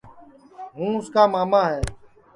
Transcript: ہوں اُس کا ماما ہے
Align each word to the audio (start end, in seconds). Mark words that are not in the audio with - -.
ہوں 0.75 0.91
اُس 0.97 1.05
کا 1.13 1.23
ماما 1.33 1.61
ہے 1.71 1.81